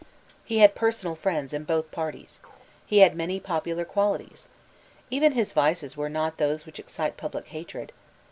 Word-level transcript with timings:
He 0.43 0.57
had 0.57 0.73
personal 0.73 1.13
friends 1.15 1.53
in 1.53 1.63
both 1.63 1.91
parties. 1.91 2.39
He 2.87 3.01
had 3.01 3.15
many 3.15 3.39
popular 3.39 3.85
qualities. 3.85 4.49
Even 5.11 5.33
his 5.33 5.51
vices 5.51 5.95
were 5.95 6.09
not 6.09 6.37
those 6.39 6.65
which 6.65 6.79
excite 6.79 7.17
public 7.17 7.49
hatred. 7.49 7.91